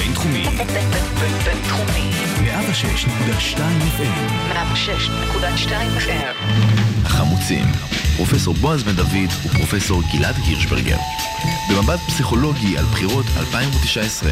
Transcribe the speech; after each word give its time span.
הבינתחומי. 0.00 0.44
בינתחומי. 1.44 2.10
106.2 2.40 3.58
FM. 3.98 4.52
106.2 4.52 5.70
FM. 5.98 6.36
החמוצים. 7.04 7.64
פרופסור 8.16 8.54
בועז 8.54 8.82
בן 8.82 8.92
דוד 8.92 9.30
ופרופסור 9.44 10.02
גלעד 10.12 10.34
הירשברגר. 10.46 10.96
במבט 11.70 12.00
פסיכולוגי 12.06 12.78
על 12.78 12.84
בחירות 12.84 13.26
2019. 13.36 14.30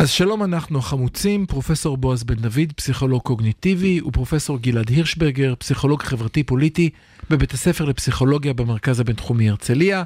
אז 0.00 0.10
שלום, 0.10 0.42
אנחנו 0.42 0.78
החמוצים, 0.78 1.46
פרופסור 1.46 1.96
בועז 1.96 2.24
בן 2.24 2.34
דוד, 2.34 2.72
פסיכולוג 2.76 3.22
קוגניטיבי, 3.22 4.00
ופרופסור 4.00 4.58
גלעד 4.58 4.88
הירשברגר, 4.88 5.54
פסיכולוג 5.58 6.02
חברתי-פוליטי, 6.02 6.90
בבית 7.30 7.52
הספר 7.52 7.84
לפסיכולוגיה 7.84 8.52
במרכז 8.52 9.00
הבינתחומי 9.00 9.50
הרצליה. 9.50 10.02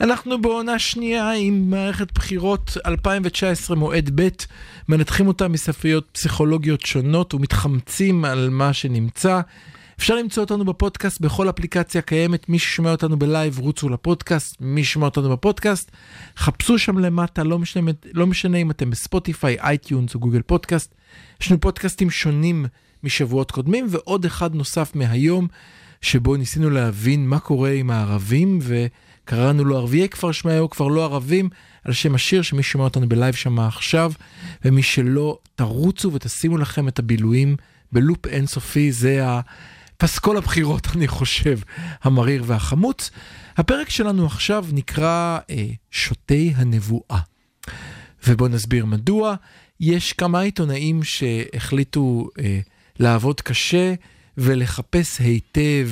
אנחנו 0.00 0.42
בעונה 0.42 0.78
שנייה 0.78 1.32
עם 1.32 1.70
מערכת 1.70 2.12
בחירות 2.14 2.76
2019 2.86 3.76
מועד 3.76 4.10
ב', 4.14 4.28
מנתחים 4.88 5.28
אותה 5.28 5.48
מספריות 5.48 6.08
פסיכולוגיות 6.12 6.80
שונות 6.80 7.34
ומתחמצים 7.34 8.24
על 8.24 8.48
מה 8.50 8.72
שנמצא. 8.72 9.40
אפשר 10.00 10.14
למצוא 10.14 10.42
אותנו 10.42 10.64
בפודקאסט 10.64 11.20
בכל 11.20 11.50
אפליקציה 11.50 12.02
קיימת, 12.02 12.48
מי 12.48 12.58
ששומע 12.58 12.90
אותנו 12.90 13.18
בלייב 13.18 13.58
רוצו 13.58 13.88
לפודקאסט, 13.88 14.56
מי 14.60 14.84
ששומע 14.84 15.06
אותנו 15.06 15.30
בפודקאסט, 15.30 15.90
חפשו 16.36 16.78
שם 16.78 16.98
למטה, 16.98 17.42
לא 17.42 17.58
משנה, 17.58 17.90
לא 18.12 18.26
משנה 18.26 18.58
אם 18.58 18.70
אתם 18.70 18.90
ב 18.90 18.97
Spotify, 18.97 19.56
iTunes 19.60 20.14
או 20.14 20.20
Google 20.20 20.42
Podcast. 20.42 20.94
יש 21.40 21.50
לנו 21.50 21.60
פודקאסטים 21.60 22.10
שונים 22.10 22.66
משבועות 23.02 23.50
קודמים 23.50 23.86
ועוד 23.90 24.24
אחד 24.24 24.54
נוסף 24.54 24.94
מהיום, 24.94 25.48
שבו 26.00 26.36
ניסינו 26.36 26.70
להבין 26.70 27.28
מה 27.28 27.38
קורה 27.38 27.70
עם 27.70 27.90
הערבים 27.90 28.58
וקראנו 28.62 29.64
לו 29.64 29.76
ערביי 29.76 30.08
כפר 30.08 30.32
שמעיהו 30.32 30.70
כבר 30.70 30.88
לא 30.88 31.04
ערבים, 31.04 31.48
על 31.84 31.92
שם 31.92 32.14
השיר 32.14 32.42
שמי 32.42 32.62
ששומע 32.62 32.84
אותנו 32.84 33.08
בלייב 33.08 33.34
שמע 33.34 33.66
עכשיו, 33.66 34.12
ומי 34.64 34.82
שלא, 34.82 35.38
תרוצו 35.54 36.12
ותשימו 36.12 36.58
לכם 36.58 36.88
את 36.88 36.98
הבילויים 36.98 37.56
בלופ 37.92 38.26
אינסופי, 38.26 38.92
זה 38.92 39.26
ה... 39.26 39.40
פסקול 40.00 40.36
הבחירות, 40.36 40.88
אני 40.94 41.08
חושב, 41.08 41.58
המריר 42.02 42.42
והחמוץ. 42.46 43.10
הפרק 43.56 43.90
שלנו 43.90 44.26
עכשיו 44.26 44.64
נקרא 44.72 45.38
אה, 45.50 45.66
שוטי 45.90 46.52
הנבואה. 46.56 47.18
ובואו 48.26 48.48
נסביר 48.48 48.84
מדוע. 48.84 49.34
יש 49.80 50.12
כמה 50.12 50.40
עיתונאים 50.40 51.02
שהחליטו 51.02 52.28
אה, 52.38 52.60
לעבוד 52.98 53.40
קשה 53.40 53.94
ולחפש 54.38 55.20
היטב, 55.20 55.88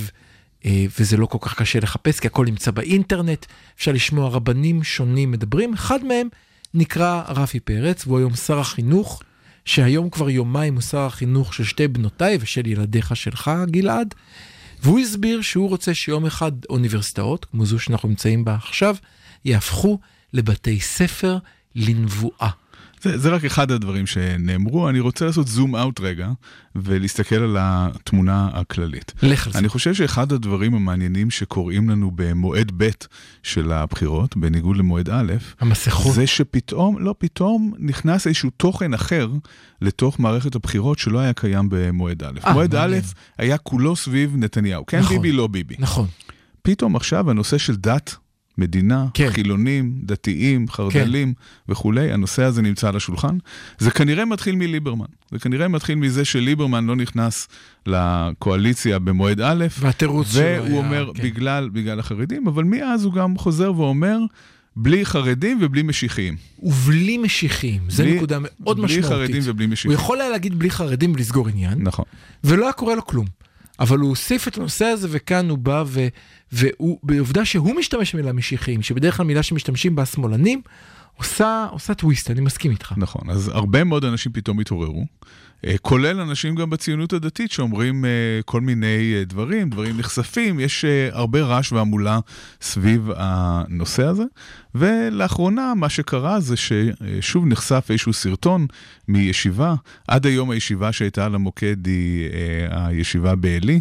אה, 0.65 0.87
וזה 0.99 1.17
לא 1.17 1.27
כל 1.27 1.39
כך 1.41 1.55
קשה 1.55 1.81
לחפש, 1.81 2.21
כי 2.21 2.27
הכל 2.27 2.45
נמצא 2.45 2.71
באינטרנט, 2.71 3.47
אפשר 3.77 3.93
לשמוע 3.93 4.29
רבנים 4.29 4.85
שונים 4.85 5.31
מדברים. 5.31 5.75
אחד 5.75 6.05
מהם 6.05 6.29
נקרא 6.75 7.23
רפי 7.29 7.61
פרץ, 7.61 8.07
והוא 8.07 8.19
היום 8.19 8.35
שר 8.35 8.59
החינוך. 8.59 9.23
שהיום 9.65 10.11
כבר 10.11 10.31
יומיים 10.31 10.75
הוא 10.75 10.83
שר 10.83 10.99
החינוך 10.99 11.55
של 11.55 11.65
שתי 11.65 11.89
בנותיי 11.89 12.39
ושל 12.41 12.67
ילדיך 12.67 13.17
שלך, 13.17 13.51
גלעד, 13.67 14.15
והוא 14.83 14.99
הסביר 14.99 15.43
שהוא 15.43 15.69
רוצה 15.69 15.95
שיום 15.95 16.27
אחד 16.27 16.53
אוניברסיטאות, 16.69 17.45
כמו 17.45 17.67
זו 17.67 17.79
שאנחנו 17.79 18.09
נמצאים 18.09 18.45
בה 18.45 18.55
עכשיו, 18.55 18.97
יהפכו 19.45 19.99
לבתי 20.33 20.81
ספר 20.81 21.39
לנבואה. 21.75 22.51
זה, 23.03 23.19
זה 23.19 23.31
רק 23.31 23.45
אחד 23.45 23.71
הדברים 23.71 24.07
שנאמרו, 24.07 24.89
אני 24.89 25.01
רוצה 25.01 25.27
לעשות 25.27 25.49
זום 25.49 25.77
אאוט 25.77 26.01
רגע 26.01 26.29
ולהסתכל 26.77 27.37
על 27.37 27.57
התמונה 27.61 28.49
הכללית. 28.53 29.13
לך 29.23 29.47
על 29.47 29.53
זה. 29.53 29.59
אני 29.59 29.69
חושב 29.69 29.95
שאחד 29.95 30.33
הדברים 30.33 30.75
המעניינים 30.75 31.31
שקורים 31.31 31.91
לנו 31.91 32.11
במועד 32.15 32.73
ב' 32.77 32.89
של 33.43 33.73
הבחירות, 33.73 34.37
בניגוד 34.37 34.77
למועד 34.77 35.11
א', 35.11 35.33
המסכות. 35.61 36.15
זה 36.15 36.27
שפתאום, 36.27 36.99
לא, 36.99 37.15
פתאום 37.19 37.75
נכנס 37.79 38.27
איזשהו 38.27 38.51
תוכן 38.51 38.95
אחר 38.95 39.29
לתוך 39.83 40.21
מערכת 40.21 40.55
הבחירות 40.55 40.99
שלא 40.99 41.19
היה 41.19 41.33
קיים 41.33 41.69
במועד 41.71 42.23
א'. 42.23 42.39
אה, 42.45 42.53
מועד 42.53 42.75
מעניין. 42.75 43.01
א' 43.01 43.03
היה 43.39 43.59
כולו 43.59 43.97
סביב 43.97 44.35
נתניהו. 44.37 44.87
כן 44.87 44.99
נכון. 44.99 45.17
ביבי, 45.17 45.33
לא 45.33 45.47
ביבי. 45.47 45.75
נכון. 45.79 46.07
פתאום 46.63 46.97
עכשיו 46.97 47.31
הנושא 47.31 47.59
של 47.59 47.77
דת, 47.77 48.17
מדינה, 48.59 49.07
כן. 49.15 49.31
חילונים, 49.31 49.93
דתיים, 50.03 50.69
חרד"לים 50.69 51.35
וכולי, 51.69 52.13
הנושא 52.13 52.43
הזה 52.43 52.63
נמצא 52.63 52.89
על 52.89 52.97
השולחן. 52.97 53.39
זה 53.79 53.91
כנראה 53.91 54.25
מתחיל 54.25 54.57
מליברמן. 54.57 55.07
זה 55.31 55.39
כנראה 55.39 55.69
מתחיל 55.69 55.95
מזה 55.95 56.25
שליברמן 56.25 56.87
לא 56.87 56.97
נכנס 56.97 57.49
לקואליציה 57.87 58.99
במועד 58.99 59.41
א', 59.41 59.67
והתירוץ 59.81 60.33
שלו 60.33 60.43
היה... 60.43 60.63
והוא 60.63 60.79
אומר, 60.79 61.11
כן. 61.15 61.23
בגלל, 61.23 61.69
בגלל 61.73 62.01
החרדים, 62.01 62.47
אבל 62.49 62.65
מאז 62.65 63.05
הוא 63.05 63.13
גם 63.13 63.39
חוזר 63.39 63.73
ואומר, 63.77 64.19
בלי 64.77 65.07
חרדים 65.07 65.59
ובלי 65.63 65.83
משיחיים. 65.83 66.37
ובלי 66.63 67.19
משיחים, 67.19 67.83
זו 67.89 68.03
בלי- 68.03 68.17
נקודה 68.17 68.39
מאוד 68.61 68.77
בלי 68.77 68.85
משמעותית. 68.87 69.11
חרדים 69.11 69.43
ובלי 69.45 69.65
הוא 69.65 69.73
משיחיים. 69.73 69.95
יכול 69.99 70.21
היה 70.21 70.31
להגיד 70.31 70.59
בלי 70.59 70.71
חרדים 70.71 71.13
ולסגור 71.13 71.49
עניין, 71.49 71.79
נכון. 71.83 72.05
ולא 72.45 72.65
היה 72.65 72.73
קורה 72.73 72.95
לו 72.95 73.07
כלום. 73.07 73.27
אבל 73.81 73.99
הוא 73.99 74.09
הוסיף 74.09 74.49
את 74.49 74.59
הנושא 74.59 74.85
הזה, 74.85 75.09
וכאן 75.11 75.51
הוא 75.51 75.59
בא, 75.59 75.85
ו... 75.87 76.07
והוא, 76.53 76.99
בעובדה 77.03 77.45
שהוא 77.45 77.75
משתמש 77.75 78.15
במילה 78.15 78.33
משיחיים, 78.33 78.83
שבדרך 78.83 79.17
כלל 79.17 79.27
מילה 79.27 79.43
שמשתמשים 79.43 79.97
בה 79.97 80.03
השמאלנים, 80.03 80.63
עושה, 81.19 81.67
עושה 81.71 81.95
טוויסט, 81.95 82.31
אני 82.31 82.41
מסכים 82.41 82.71
איתך. 82.71 82.93
נכון, 82.97 83.31
אז 83.31 83.49
הרבה 83.49 83.85
מאוד 83.85 84.05
אנשים 84.05 84.33
פתאום 84.33 84.61
התעוררו, 84.61 85.05
אה, 85.67 85.79
כולל 85.83 86.21
אנשים 86.21 86.55
גם 86.55 86.71
בציונות 86.71 87.13
הדתית 87.13 87.51
שאומרים 87.51 88.05
אה, 88.05 88.11
כל 88.45 88.61
מיני 88.61 89.15
אה, 89.17 89.25
דברים, 89.25 89.71
דברים 89.71 89.99
נחשפים, 89.99 90.61
יש 90.61 90.85
הרבה 91.13 91.43
רעש 91.43 91.73
והמולה 91.73 92.19
סביב 92.61 93.11
הנושא 93.17 94.05
הזה, 94.05 94.25
ולאחרונה 94.75 95.75
מה 95.75 95.89
שקרה 95.89 96.41
זה 96.41 96.55
ששוב 96.57 97.47
נחשף 97.47 97.87
איזשהו 97.91 98.13
סרטון 98.13 98.67
מישיבה, 99.09 99.75
עד 100.09 100.27
היום 100.27 100.51
הישיבה 100.51 100.93
שהייתה 100.93 101.27
על 101.27 101.35
המוקד 101.35 101.87
היא 101.87 102.29
הישיבה 102.71 103.35
בעלי. 103.35 103.81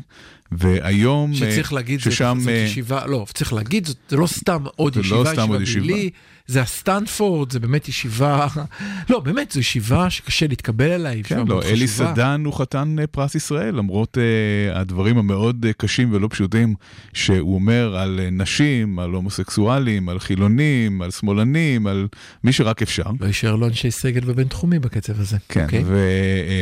והיום, 0.51 1.33
שצריך 1.33 1.73
להגיד, 1.73 1.99
ששם, 1.99 2.37
זאת 2.39 2.53
ישיבה, 2.65 3.05
לא, 3.05 3.25
צריך 3.33 3.53
להגיד, 3.53 3.87
זה 4.09 4.17
לא 4.17 4.27
סתם 4.27 4.63
עוד 4.75 4.95
לא 4.95 5.01
ישיבה, 5.01 5.33
סתם 5.33 5.49
עוד 5.49 5.61
ישיבה 5.61 5.85
ישיבה. 5.85 6.17
זה 6.47 6.61
הסטנפורד, 6.61 7.51
זה 7.51 7.59
באמת 7.59 7.89
ישיבה, 7.89 8.47
לא, 9.09 9.19
באמת, 9.19 9.51
זו 9.51 9.59
ישיבה 9.59 10.09
שקשה 10.09 10.47
להתקבל 10.47 10.91
אליה, 10.91 11.11
היא 11.11 11.21
ישיבה 11.21 11.41
כן, 11.41 11.47
לא, 11.47 11.61
אלי. 11.63 11.87
סדן 11.87 12.41
הוא 12.45 12.53
חתן 12.53 12.95
אה, 12.99 13.07
פרס 13.07 13.35
ישראל, 13.35 13.75
למרות 13.75 14.17
uh, 14.17 14.77
הדברים 14.77 15.17
המאוד 15.17 15.65
uh, 15.65 15.73
קשים 15.77 16.13
ולא 16.13 16.27
פשוטים 16.31 16.75
שהוא 17.13 17.55
אומר 17.55 17.97
על 17.97 18.19
uh, 18.19 18.31
נשים, 18.31 18.99
על 18.99 19.11
הומוסקסואלים, 19.11 20.09
על 20.09 20.19
חילונים, 20.19 21.01
על 21.01 21.11
שמאלנים, 21.11 21.87
על 21.87 22.07
מי 22.43 22.53
שרק 22.53 22.81
אפשר. 22.81 23.03
לא 23.19 23.25
יישאר 23.25 23.55
לו 23.55 23.67
אנשי 23.67 23.91
סגל 23.91 24.21
בבינתחומי 24.21 24.79
בקצב 24.79 25.19
הזה. 25.19 25.37
כן, 25.49 25.63
אוקיי? 25.63 25.83
ו, 25.85 25.97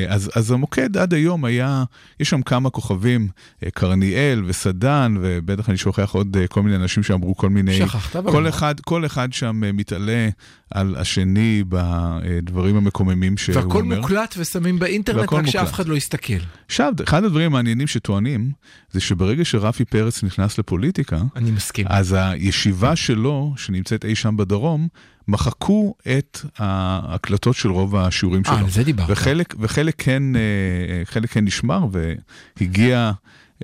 uh, 0.07 0.13
אז, 0.13 0.31
אז 0.35 0.51
המוקד 0.51 0.97
עד 0.97 1.13
היום 1.13 1.45
היה, 1.45 1.83
יש 2.19 2.29
שם 2.29 2.41
כמה 2.41 2.69
כוכבים, 2.69 3.27
uh, 3.27 3.69
קרניאל 3.73 4.43
וסדן, 4.45 5.15
ובטח 5.21 5.69
אני 5.69 5.77
שוכח 5.77 6.11
עוד 6.11 6.37
uh, 6.37 6.47
כל 6.47 6.61
מיני 6.61 6.75
אנשים 6.75 7.03
שאמרו 7.03 7.35
כל 7.35 7.49
מיני... 7.49 7.77
שכחת, 7.77 8.15
אבל 8.15 8.31
כל 8.31 8.39
לא. 8.39 8.49
אחד, 8.49 8.79
כל 8.79 9.05
אחד 9.05 9.33
שם 9.33 9.74
מתעלה 9.77 10.29
על 10.71 10.95
השני 10.95 11.63
בדברים 11.69 12.75
המקוממים 12.75 13.37
שהוא 13.37 13.55
אומר. 13.55 13.67
והכל 13.67 13.83
מוקלט 13.83 14.35
ושמים 14.37 14.79
באינטרנט, 14.79 15.33
רק 15.33 15.45
שאף. 15.45 15.71
אחד 15.71 15.87
לא 15.87 15.95
יסתכל. 15.95 16.33
עכשיו, 16.65 16.93
אחד 17.03 17.23
הדברים 17.23 17.45
המעניינים 17.45 17.87
שטוענים, 17.87 18.51
זה 18.91 18.99
שברגע 18.99 19.45
שרפי 19.45 19.85
פרץ 19.85 20.23
נכנס 20.23 20.57
לפוליטיקה, 20.57 21.21
אני 21.35 21.51
מסכים. 21.51 21.85
אז 21.89 22.15
הישיבה 22.19 22.95
שלו, 22.95 23.53
שנמצאת 23.57 24.05
אי 24.05 24.15
שם 24.15 24.37
בדרום, 24.37 24.87
מחקו 25.27 25.95
את 26.17 26.39
ההקלטות 26.57 27.55
של 27.55 27.71
רוב 27.71 27.95
השיעורים 27.95 28.41
אה, 28.45 28.51
שלו. 28.51 28.65
על 28.65 28.69
זה 28.69 28.83
דיברת. 28.83 29.07
וחלק, 29.09 29.55
וחלק 29.59 29.95
כן, 29.97 30.23
אה, 30.35 31.27
כן 31.27 31.45
נשמר 31.45 31.85
והגיע 31.91 33.11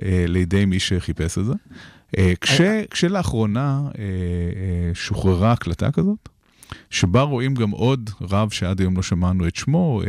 אה, 0.02 0.24
לידי 0.28 0.64
מי 0.64 0.80
שחיפש 0.80 1.38
את 1.38 1.44
זה. 1.44 1.52
אה, 2.18 2.32
כש, 2.40 2.60
כשלאחרונה 2.90 3.82
אה, 3.98 4.04
אה, 4.04 4.94
שוחררה 4.94 5.52
הקלטה 5.52 5.90
כזאת, 5.90 6.28
שבה 6.90 7.22
רואים 7.22 7.54
גם 7.54 7.70
עוד 7.70 8.10
רב 8.20 8.50
שעד 8.50 8.80
היום 8.80 8.96
לא 8.96 9.02
שמענו 9.02 9.48
את 9.48 9.56
שמו, 9.56 10.02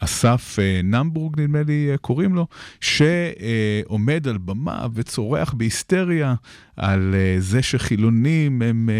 אסף 0.00 0.58
נמבורג 0.84 1.40
נדמה 1.40 1.62
לי 1.62 1.90
קוראים 2.00 2.34
לו, 2.34 2.46
שעומד 2.80 4.28
על 4.28 4.38
במה 4.38 4.86
וצורח 4.94 5.52
בהיסטריה 5.52 6.34
על 6.76 7.14
זה 7.38 7.62
שחילונים 7.62 8.62
הם 8.62 8.90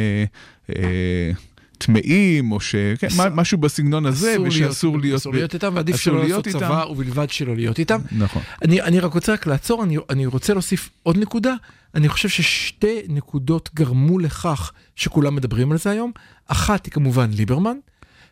טמאים, 1.79 2.53
או 2.53 2.61
ש... 2.61 2.75
כן, 2.99 3.09
משהו 3.35 3.59
בסגנון 3.59 4.07
הזה, 4.07 4.35
אסור 4.35 4.47
ושאסור 4.47 4.99
להיות... 4.99 5.21
אסור 5.21 5.33
להיות 5.33 5.55
איתם, 5.55 5.73
ועדיף 5.75 5.97
שלא 5.97 6.23
לעשות. 6.23 6.49
צבא, 6.49 6.85
ובלבד 6.91 7.31
שלא 7.31 7.57
להיות 7.57 7.79
איתם. 7.79 8.01
נכון. 8.13 8.43
אני, 8.65 8.83
אני 8.83 9.01
רק 9.01 9.15
רוצה 9.15 9.33
רק 9.33 9.47
לעצור, 9.47 9.85
אני, 9.85 9.97
אני 10.11 10.27
רוצה 10.27 10.53
להוסיף 10.53 10.91
עוד 11.03 11.19
נקודה. 11.19 11.55
אני 11.95 12.09
חושב 12.09 12.29
ששתי 12.29 13.01
נקודות 13.09 13.71
גרמו 13.75 14.19
לכך 14.19 14.73
שכולם 14.97 15.35
מדברים 15.35 15.73
על 15.73 15.79
זה 15.79 15.91
היום. 15.91 16.13
אחת 16.47 16.87
היא 16.87 16.93
כמובן 16.93 17.31
ליברמן, 17.31 17.77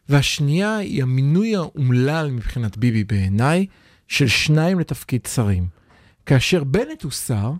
והשנייה 0.08 0.76
היא 0.76 1.02
המינוי 1.02 1.56
האומלל 1.56 2.30
מבחינת 2.30 2.76
ביבי 2.76 3.04
בעיניי, 3.04 3.66
של 4.08 4.28
שניים 4.28 4.80
לתפקיד 4.80 5.26
שרים. 5.34 5.66
כאשר 6.26 6.64
בנט 6.64 7.02
הוא 7.02 7.12
שר, 7.12 7.52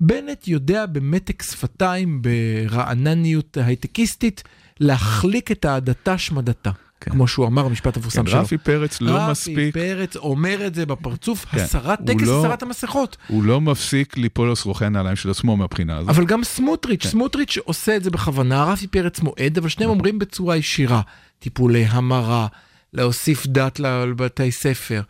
בנט 0.00 0.48
יודע 0.48 0.86
במתק 0.86 1.42
שפתיים, 1.42 2.22
ברענניות 2.22 3.56
הייטקיסטית, 3.56 4.42
להחליק 4.80 5.52
את 5.52 5.66
אהדתה 5.66 6.18
שמדתה. 6.18 6.70
כן. 7.00 7.10
כמו 7.10 7.28
שהוא 7.28 7.46
אמר, 7.46 7.66
המשפט 7.66 7.96
המפורסם 7.96 8.24
כן, 8.24 8.30
שלו. 8.30 8.40
רפי 8.40 8.58
פרץ 8.58 9.00
לא 9.00 9.10
רפי 9.10 9.30
מספיק, 9.30 9.74
פרץ 9.74 10.16
אומר 10.16 10.66
את 10.66 10.74
זה 10.74 10.86
בפרצוף, 10.86 11.44
כן, 11.44 11.58
הסרת 11.58 11.98
טקס 12.06 12.22
לא- 12.26 12.46
הסרת 12.46 12.62
המסכות. 12.62 13.16
הוא 13.28 13.44
לא 13.44 13.60
מפסיק 13.60 14.16
ליפול 14.16 14.48
על 14.48 14.54
שרוכי 14.54 14.84
הנעליים 14.84 15.16
של 15.16 15.30
עצמו 15.30 15.56
מהבחינה 15.56 15.96
הזאת. 15.96 16.10
אבל 16.10 16.24
גם 16.24 16.44
סמוטריץ', 16.44 17.02
כן. 17.02 17.08
סמוטריץ' 17.08 17.58
עושה 17.64 17.96
את 17.96 18.04
זה 18.04 18.10
בכוונה, 18.10 18.64
רפי 18.64 18.86
פרץ 18.86 19.20
מועד, 19.20 19.58
אבל 19.58 19.68
שניהם 19.68 19.90
אומרים 19.90 20.18
בצורה 20.18 20.56
ישירה, 20.56 21.00
טיפולי 21.38 21.84
המרה, 21.84 22.46
להוסיף 22.92 23.46
דת 23.46 23.80
לבתי 23.80 24.52
ספר, 24.52 25.00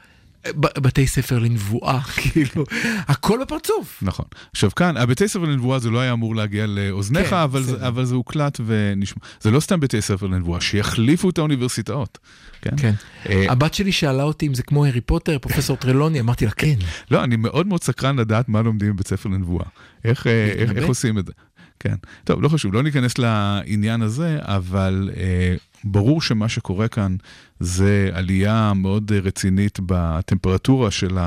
בתי 0.56 1.06
ספר 1.06 1.38
לנבואה, 1.38 2.00
כאילו, 2.22 2.64
הכל 3.08 3.38
בפרצוף. 3.42 3.98
נכון. 4.02 4.26
עכשיו 4.52 4.70
כאן, 4.74 4.96
הבתי 4.96 5.28
ספר 5.28 5.44
לנבואה 5.44 5.78
זה 5.78 5.90
לא 5.90 5.98
היה 6.00 6.12
אמור 6.12 6.36
להגיע 6.36 6.66
לאוזניך, 6.66 7.30
כן, 7.30 7.36
אבל. 7.36 7.62
זה, 7.62 7.88
אבל 7.88 8.04
זה 8.04 8.14
הוקלט 8.14 8.60
ונשמע. 8.66 9.22
זה 9.40 9.50
לא 9.50 9.60
סתם 9.60 9.80
בתי 9.80 10.02
ספר 10.02 10.26
לנבואה, 10.26 10.60
שיחליפו 10.60 11.30
את 11.30 11.38
האוניברסיטאות. 11.38 12.18
כן? 12.62 12.76
כן. 12.76 12.92
אה, 13.28 13.46
הבת 13.48 13.74
שלי 13.74 13.92
שאלה 13.92 14.22
אותי 14.22 14.46
אם 14.46 14.54
זה 14.54 14.62
כמו 14.62 14.84
הארי 14.84 15.00
פוטר, 15.00 15.38
פרופסור 15.38 15.76
טרלוני, 15.76 16.20
אמרתי 16.20 16.44
לה 16.44 16.50
כן. 16.50 16.74
לא, 17.10 17.24
אני 17.24 17.36
מאוד 17.36 17.66
מאוד 17.66 17.82
סקרן 17.82 18.18
לדעת 18.18 18.48
מה 18.48 18.62
לומדים 18.62 18.92
בבית 18.92 19.06
ספר 19.06 19.28
לנבואה. 19.28 19.64
איך, 20.04 20.26
אה, 20.26 20.44
איך, 20.44 20.58
להתנבא? 20.58 20.80
איך 20.80 20.88
עושים 20.88 21.18
את 21.18 21.26
זה. 21.26 21.32
כן. 21.80 21.94
טוב, 22.24 22.42
לא 22.42 22.48
חשוב, 22.48 22.74
לא 22.74 22.82
ניכנס 22.82 23.18
לעניין 23.18 24.02
הזה, 24.02 24.38
אבל 24.40 25.10
אה, 25.16 25.54
ברור 25.84 26.22
שמה 26.22 26.48
שקורה 26.48 26.88
כאן 26.88 27.16
זה 27.60 28.10
עלייה 28.12 28.72
מאוד 28.76 29.12
רצינית 29.12 29.78
בטמפרטורה 29.86 30.90
של 30.90 31.18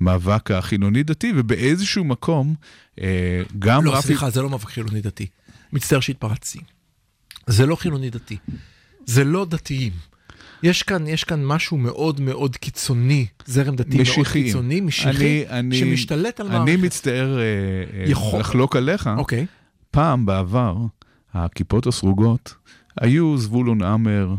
המאבק 0.00 0.50
החילוני-דתי, 0.50 1.32
ובאיזשהו 1.36 2.04
מקום, 2.04 2.54
אה, 3.00 3.42
גם 3.58 3.84
לא, 3.84 3.94
רפי... 3.94 4.06
סליחה, 4.06 4.30
זה 4.30 4.42
לא 4.42 4.50
מאבק 4.50 4.68
חילוני 4.68 5.00
דתי. 5.00 5.26
מצטער 5.72 6.00
שהתפרצתי. 6.00 6.58
זה 7.46 7.66
לא 7.66 7.76
חילוני 7.76 8.10
דתי. 8.10 8.36
זה 9.06 9.24
לא 9.24 9.44
דתיים. 9.44 9.92
יש 10.62 10.82
כאן, 10.82 11.06
יש 11.06 11.24
כאן 11.24 11.44
משהו 11.44 11.76
מאוד 11.78 12.20
מאוד 12.20 12.56
קיצוני, 12.56 13.26
זרם 13.46 13.76
דתי 13.76 13.88
מאוד 13.90 14.00
משיחיים. 14.02 14.44
קיצוני, 14.46 14.80
משיחי, 14.80 15.44
אני- 15.48 15.58
אני- 15.58 15.78
שמשתלט 15.78 16.40
על 16.40 16.46
אני 16.46 16.58
מערכת. 16.58 16.78
מצטער 16.84 17.38
אה, 17.38 17.42
אה, 17.42 18.04
יכול- 18.10 18.40
לחלוק 18.40 18.76
עליך. 18.76 19.10
אוקיי. 19.18 19.46
פעם 19.90 20.26
בעבר, 20.26 20.76
הכיפות 21.34 21.86
הסרוגות 21.86 22.54
היו 23.00 23.38
זבולון 23.38 23.82
עמר 23.82 24.34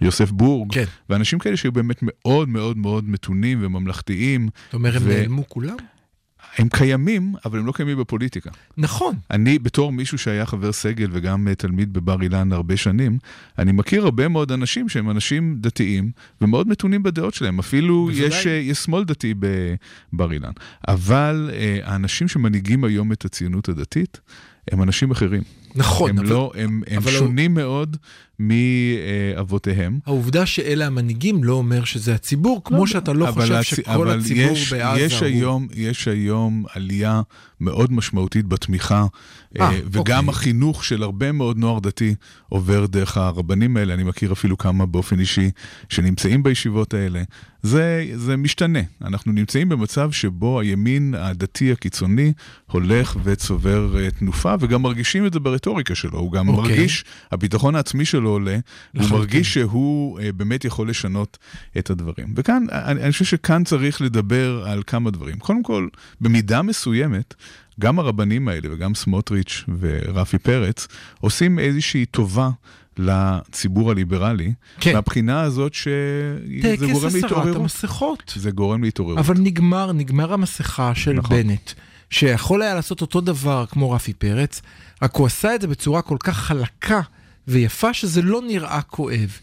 ויוסף 0.00 0.30
בורג, 0.30 0.72
כן. 0.72 0.84
ואנשים 1.10 1.38
כאלה 1.38 1.56
שהיו 1.56 1.72
באמת 1.72 1.98
מאוד 2.02 2.48
מאוד 2.48 2.78
מאוד 2.78 3.08
מתונים 3.08 3.58
וממלכתיים. 3.62 4.48
אתה 4.68 4.76
אומר, 4.76 4.96
הם 4.96 5.02
ו- 5.04 5.08
נעלמו 5.08 5.48
כולם? 5.48 5.76
הם 6.58 6.68
קיימים, 6.68 7.34
אבל 7.44 7.58
הם 7.58 7.66
לא 7.66 7.72
קיימים 7.72 7.98
בפוליטיקה. 7.98 8.50
נכון. 8.76 9.16
אני, 9.30 9.58
בתור 9.58 9.92
מישהו 9.92 10.18
שהיה 10.18 10.46
חבר 10.46 10.72
סגל 10.72 11.08
וגם 11.12 11.48
אה, 11.48 11.54
תלמיד 11.54 11.92
בבר 11.92 12.22
אילן 12.22 12.52
הרבה 12.52 12.76
שנים, 12.76 13.18
אני 13.58 13.72
מכיר 13.72 14.04
הרבה 14.04 14.28
מאוד 14.28 14.52
אנשים 14.52 14.88
שהם 14.88 15.10
אנשים 15.10 15.56
דתיים 15.60 16.10
ומאוד 16.40 16.68
מתונים 16.68 17.02
בדעות 17.02 17.34
שלהם. 17.34 17.58
אפילו 17.58 18.06
בוודאי. 18.06 18.26
יש, 18.26 18.46
אה, 18.46 18.52
יש 18.52 18.78
שמאל 18.78 19.04
דתי 19.04 19.34
בבר 20.12 20.32
אילן. 20.32 20.52
אבל 20.88 21.50
אה, 21.52 21.78
האנשים 21.82 22.28
שמנהיגים 22.28 22.84
היום 22.84 23.12
את 23.12 23.24
הציונות 23.24 23.68
הדתית, 23.68 24.20
הם 24.70 24.82
אנשים 24.82 25.10
אחרים. 25.10 25.42
נכון, 25.74 26.10
הם, 26.10 26.18
אבל 26.18 26.28
לא, 26.28 26.52
הם, 26.54 26.82
הם 26.86 26.96
אבל 26.96 27.10
שונים 27.10 27.54
מאוד 27.54 27.96
מאבותיהם. 28.48 29.98
העובדה 30.06 30.46
שאלה 30.46 30.86
המנהיגים 30.86 31.44
לא 31.44 31.52
אומר 31.52 31.84
שזה 31.84 32.14
הציבור, 32.14 32.60
כמו 32.64 32.86
שאתה 32.86 33.12
לא 33.12 33.26
חושב 33.32 33.54
הצ- 33.54 33.62
שכל 33.62 34.10
הציבור 34.10 34.52
יש, 34.52 34.72
בעזה 34.72 35.00
יש 35.00 35.18
הוא... 35.20 35.26
היום, 35.26 35.68
יש 35.74 36.08
היום 36.08 36.64
עלייה 36.74 37.22
מאוד 37.60 37.92
משמעותית 37.92 38.46
בתמיכה, 38.46 39.06
אה, 39.60 39.70
אה, 39.70 39.78
וגם 39.86 40.28
אוקיי. 40.28 40.30
החינוך 40.40 40.84
של 40.84 41.02
הרבה 41.02 41.32
מאוד 41.32 41.58
נוער 41.58 41.78
דתי 41.78 42.14
עובר 42.48 42.86
דרך 42.86 43.16
הרבנים 43.16 43.76
האלה. 43.76 43.94
אני 43.94 44.02
מכיר 44.04 44.32
אפילו 44.32 44.58
כמה 44.58 44.86
באופן 44.86 45.20
אישי 45.20 45.50
שנמצאים 45.88 46.42
בישיבות 46.42 46.94
האלה. 46.94 47.22
זה, 47.62 48.06
זה 48.14 48.36
משתנה. 48.36 48.78
אנחנו 49.04 49.32
נמצאים 49.32 49.68
במצב 49.68 50.12
שבו 50.12 50.60
הימין 50.60 51.14
הדתי 51.18 51.72
הקיצוני 51.72 52.32
הולך 52.70 53.16
וצובר 53.24 53.98
אה, 53.98 54.10
תנופה, 54.10 54.54
וגם 54.60 54.82
מרגישים 54.82 55.26
את 55.26 55.32
זה 55.32 55.40
ברטוריקה 55.40 55.94
שלו. 55.94 56.18
הוא 56.18 56.32
גם 56.32 56.48
אוקיי. 56.48 56.76
מרגיש, 56.76 57.04
הביטחון 57.32 57.74
העצמי 57.74 58.04
שלו 58.04 58.31
עולה, 58.32 58.58
הוא. 58.96 59.04
מרגיש 59.10 59.54
שהוא 59.54 60.20
אה, 60.20 60.32
באמת 60.32 60.64
יכול 60.64 60.90
לשנות 60.90 61.38
את 61.78 61.90
הדברים. 61.90 62.34
וכאן, 62.36 62.66
אני, 62.72 63.02
אני 63.02 63.12
חושב 63.12 63.24
שכאן 63.24 63.64
צריך 63.64 64.02
לדבר 64.02 64.64
על 64.66 64.82
כמה 64.86 65.10
דברים. 65.10 65.38
קודם 65.38 65.62
כל, 65.62 65.88
במידה 66.20 66.62
מסוימת, 66.62 67.34
גם 67.80 67.98
הרבנים 67.98 68.48
האלה 68.48 68.68
וגם 68.74 68.94
סמוטריץ' 68.94 69.64
ורפי 69.78 70.38
פרץ 70.38 70.88
עושים 71.20 71.58
איזושהי 71.58 72.06
טובה 72.06 72.50
לציבור 72.98 73.90
הליברלי, 73.90 74.52
כן. 74.80 74.92
מהבחינה 74.92 75.40
הזאת 75.40 75.74
שזה 75.74 76.38
טקס 76.62 76.80
גורם 76.80 77.06
הסרת 77.06 77.22
להתעוררות. 77.22 77.56
המסכות. 77.56 78.32
זה 78.36 78.50
גורם 78.50 78.84
להתעוררות. 78.84 79.18
אבל 79.18 79.34
נגמר, 79.38 79.92
נגמר 79.92 80.32
המסכה 80.32 80.94
של 80.94 81.12
נכון. 81.12 81.36
בנט, 81.36 81.72
שיכול 82.10 82.62
היה 82.62 82.74
לעשות 82.74 83.00
אותו 83.00 83.20
דבר 83.20 83.64
כמו 83.66 83.90
רפי 83.90 84.12
פרץ, 84.12 84.62
רק 85.02 85.16
הוא 85.16 85.26
עשה 85.26 85.54
את 85.54 85.60
זה 85.60 85.66
בצורה 85.66 86.02
כל 86.02 86.16
כך 86.20 86.36
חלקה 86.36 87.00
ויפה 87.48 87.94
שזה 87.94 88.22
לא 88.22 88.42
נראה 88.46 88.82
כואב. 88.82 89.38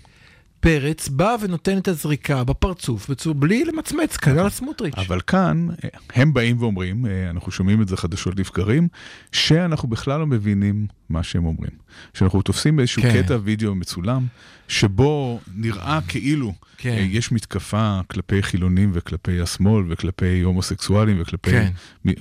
פרץ 0.60 1.10
בא 1.10 1.36
ונותן 1.42 1.78
את 1.78 1.88
הזריקה 1.88 2.44
בפרצוף, 2.44 3.10
בצור, 3.10 3.34
בלי 3.34 3.66
למצמץ, 3.66 4.18
כנ"ל 4.18 4.40
הסמוטריץ'. 4.46 4.94
אבל 4.98 5.22
כאן, 5.22 5.68
הם 6.13 6.34
באים 6.34 6.62
ואומרים, 6.62 7.06
אה, 7.06 7.30
אנחנו 7.30 7.51
שומעים 7.51 7.81
את 7.81 7.88
זה 7.88 7.98
חדשות 7.98 8.40
לבקרים, 8.40 8.88
שאנחנו 9.31 9.90
בכלל 9.90 10.19
לא 10.19 10.28
מבינים 10.28 10.88
מה 11.10 11.24
שהם 11.24 11.46
אומרים. 11.46 11.72
שאנחנו 12.13 12.42
תופסים 12.42 12.80
איזשהו 12.80 13.01
כן. 13.01 13.24
קטע 13.24 13.38
וידאו 13.44 13.75
מצולם, 13.75 14.28
שבו 14.68 15.40
נראה 15.56 16.00
כאילו 16.07 16.54
כן. 16.78 16.90
אה, 16.90 17.00
יש 17.00 17.31
מתקפה 17.31 18.00
כלפי 18.07 18.44
חילונים 18.44 18.92
וכלפי 18.94 19.42
השמאל 19.42 19.84
וכלפי 19.90 20.42
הומוסקסואלים 20.42 21.22
וכלפי 21.22 21.52
כן. 21.52 21.72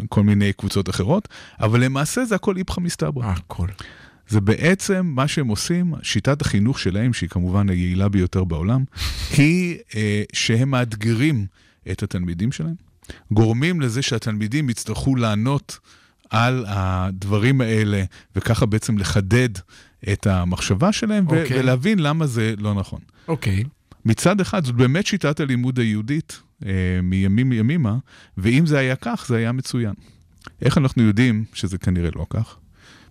כל 0.08 0.22
מיני 0.22 0.52
קבוצות 0.52 0.88
אחרות, 0.88 1.28
אבל 1.60 1.84
למעשה 1.84 2.24
זה 2.24 2.34
הכל 2.34 2.56
איפכא 2.56 2.81
מסתברא. 2.81 3.26
הכל. 3.26 3.69
זה 4.28 4.40
בעצם 4.40 5.06
מה 5.14 5.28
שהם 5.28 5.48
עושים, 5.48 5.94
שיטת 6.02 6.40
החינוך 6.40 6.78
שלהם, 6.78 7.12
שהיא 7.12 7.28
כמובן 7.28 7.69
היעילה 7.69 8.08
ביותר 8.08 8.44
בעולם, 8.44 8.84
היא 9.30 9.78
אה, 9.94 10.22
שהם 10.32 10.70
מאתגרים 10.70 11.46
את 11.90 12.02
התלמידים 12.02 12.52
שלהם, 12.52 12.75
גורמים 13.30 13.80
לזה 13.80 14.02
שהתלמידים 14.02 14.70
יצטרכו 14.70 15.16
לענות 15.16 15.78
על 16.30 16.64
הדברים 16.69 17.60
האלה, 17.60 18.04
וככה 18.36 18.67
בעצם 18.67 18.98
לחדד 18.98 19.48
את 20.12 20.26
המחשבה 20.26 20.93
שלהם, 20.93 21.29
ו- 21.29 21.43
אוקיי. 21.43 21.60
ולהבין 21.60 21.98
למה 21.98 22.26
זה 22.26 22.55
לא 22.58 22.74
נכון. 22.74 23.00
אוקיי. 23.29 23.64
מצד 24.05 24.41
אחד, 24.41 24.64
זאת 24.64 24.74
באמת 24.74 25.06
שיטת 25.06 25.41
הלימוד 25.41 25.79
היהודית 25.79 26.41
אה, 26.67 26.72
מימים 27.03 27.53
ימימה, 27.53 27.96
ואם 28.38 28.67
זה 28.67 28.79
היה 28.79 28.96
כך, 28.96 29.24
זה 29.29 29.36
היה 29.36 29.53
מצוין. 29.53 29.94
איך 30.62 30.79
אנחנו 30.79 31.03
יודעים 31.03 31.44
שזה 31.53 31.79
כנראה 31.79 32.10
לא 32.17 32.26
כך? 32.31 32.56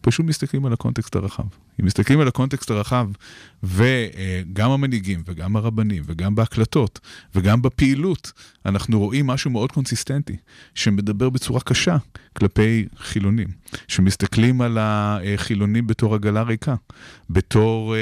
פשוט 0.07 0.25
מסתכלים 0.25 0.65
על 0.65 0.73
הקונטקסט 0.73 1.15
הרחב. 1.15 1.43
אם 1.81 1.85
מסתכלים 1.85 2.19
על 2.19 2.27
הקונטקסט 2.27 2.71
הרחב, 2.71 3.09
וגם 3.63 4.71
המנהיגים, 4.71 5.23
וגם 5.25 5.55
הרבנים, 5.55 6.03
וגם 6.05 6.35
בהקלטות, 6.35 6.99
וגם 7.35 7.61
בפעילות, 7.61 8.31
אנחנו 8.65 8.99
רואים 8.99 9.27
משהו 9.27 9.51
מאוד 9.51 9.71
קונסיסטנטי, 9.71 10.35
שמדבר 10.75 11.29
בצורה 11.29 11.59
קשה 11.61 11.97
כלפי 12.37 12.85
חילונים, 12.97 13.47
שמסתכלים 13.87 14.61
על 14.61 14.77
החילונים 14.81 15.87
בתור 15.87 16.15
עגלה 16.15 16.41
ריקה, 16.41 16.75
בתור, 17.29 17.95
אה, 17.95 17.99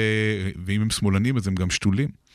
ואם 0.64 0.82
הם 0.82 0.90
שמאלנים 0.90 1.36
אז 1.36 1.48
הם 1.48 1.54
גם 1.54 1.70
שתולים. 1.70 2.25